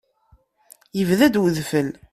Yebda-d 0.97 1.35
wedfel. 1.41 1.89